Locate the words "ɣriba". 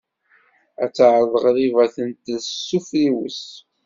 1.43-1.79